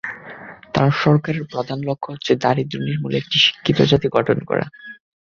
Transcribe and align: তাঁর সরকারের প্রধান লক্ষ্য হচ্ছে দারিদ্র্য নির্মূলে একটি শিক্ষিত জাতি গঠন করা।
তাঁর 0.73 0.91
সরকারের 1.01 1.43
প্রধান 1.51 1.79
লক্ষ্য 1.87 2.09
হচ্ছে 2.13 2.31
দারিদ্র্য 2.43 2.85
নির্মূলে 2.87 3.15
একটি 3.19 3.37
শিক্ষিত 3.45 3.77
জাতি 3.91 4.07
গঠন 4.15 4.37
করা। 4.49 4.65